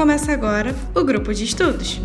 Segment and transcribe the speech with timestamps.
[0.00, 2.00] Começa agora o grupo de estudos.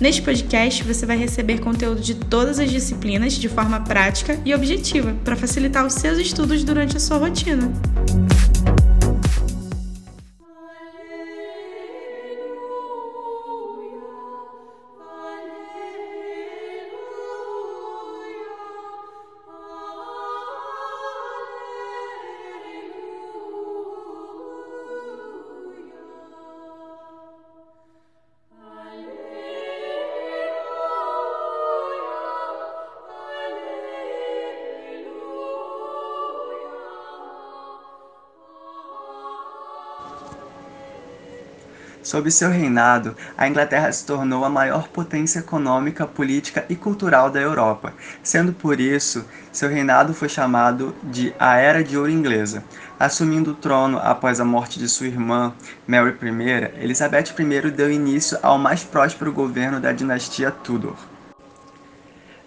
[0.00, 5.14] Neste podcast, você vai receber conteúdo de todas as disciplinas de forma prática e objetiva
[5.24, 7.72] para facilitar os seus estudos durante a sua rotina.
[42.02, 47.38] Sob seu reinado, a Inglaterra se tornou a maior potência econômica, política e cultural da
[47.40, 52.66] Europa, sendo por isso seu reinado foi chamado de a Era de Ouro Inglesa.
[52.98, 55.54] Assumindo o trono após a morte de sua irmã,
[55.86, 61.09] Mary I, Elizabeth I deu início ao mais próspero governo da dinastia Tudor.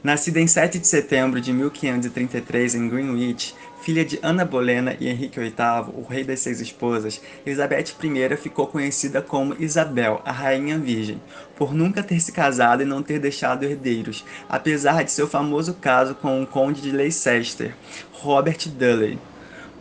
[0.04, 5.40] Nascida em 7 de setembro de 1533 em Greenwich, filha de Ana Bolena e Henrique
[5.40, 11.22] VIII, o rei das seis esposas, Elizabeth I ficou conhecida como Isabel, a Rainha Virgem,
[11.56, 16.16] por nunca ter se casado e não ter deixado herdeiros, apesar de seu famoso caso
[16.16, 17.74] com o conde de Leicester,
[18.12, 19.18] Robert Dudley.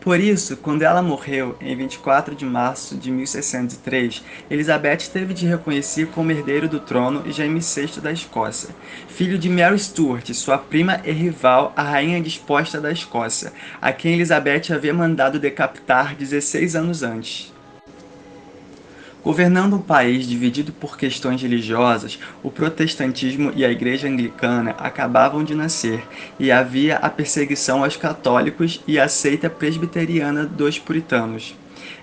[0.03, 6.09] Por isso, quando ela morreu, em 24 de março de 1603, Elizabeth teve de reconhecer
[6.09, 8.75] como herdeiro do trono James VI da Escócia,
[9.07, 14.15] filho de Mary Stuart, sua prima e rival, a rainha disposta da Escócia, a quem
[14.15, 17.53] Elizabeth havia mandado decapitar 16 anos antes.
[19.25, 25.55] Governando um país dividido por questões religiosas, o protestantismo e a igreja anglicana acabavam de
[25.55, 26.03] nascer,
[26.41, 31.55] e havia a perseguição aos católicos e a seita presbiteriana dos puritanos.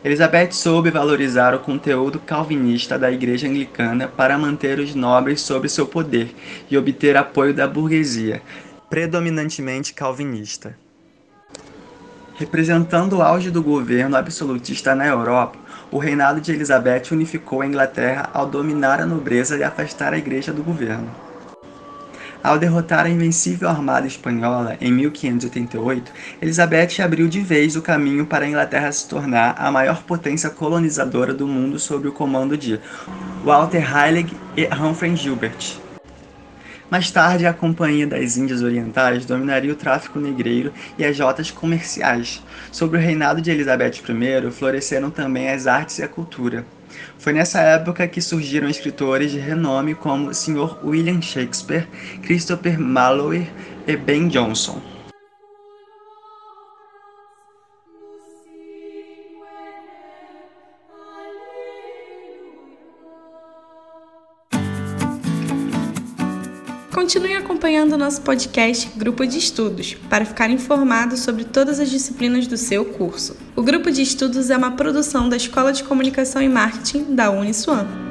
[0.01, 5.85] Elizabeth soube valorizar o conteúdo calvinista da igreja anglicana para manter os nobres sob seu
[5.85, 6.33] poder
[6.71, 8.41] e obter apoio da burguesia,
[8.89, 10.73] predominantemente calvinista.
[12.39, 15.59] Representando o auge do governo absolutista na Europa,
[15.91, 20.53] o reinado de Elizabeth unificou a Inglaterra ao dominar a nobreza e afastar a igreja
[20.53, 21.09] do governo.
[22.41, 28.45] Ao derrotar a invencível armada espanhola em 1588, Elizabeth abriu de vez o caminho para
[28.45, 32.79] a Inglaterra se tornar a maior potência colonizadora do mundo sob o comando de
[33.43, 35.88] Walter Raleigh e Humphrey Gilbert.
[36.89, 42.41] Mais tarde, a Companhia das Índias Orientais dominaria o tráfico negreiro e as rotas comerciais.
[42.71, 46.65] Sob o reinado de Elizabeth I, floresceram também as artes e a cultura.
[47.19, 50.83] Foi nessa época que surgiram escritores de renome como Sr.
[50.83, 51.87] William Shakespeare,
[52.23, 53.47] Christopher Marlowe
[53.85, 54.98] e Ben Jonson.
[66.99, 72.45] Continue acompanhando o nosso podcast Grupo de Estudos para ficar informado sobre todas as disciplinas
[72.45, 73.37] do seu curso.
[73.55, 78.08] O Grupo de Estudos é uma produção da Escola de Comunicação e Marketing da Uniswan.